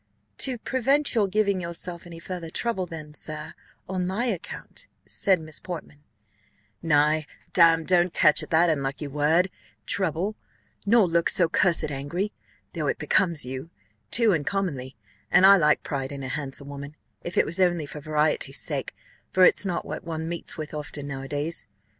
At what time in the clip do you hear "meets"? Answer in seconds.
20.27-20.57